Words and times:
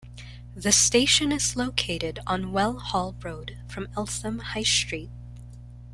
The 0.55 0.71
station 0.71 1.31
is 1.31 1.55
located 1.55 2.21
on 2.25 2.51
Well 2.51 2.79
Hall 2.79 3.15
Road, 3.23 3.59
from 3.67 3.87
Eltham 3.95 4.39
High 4.39 4.63
Street. 4.63 5.11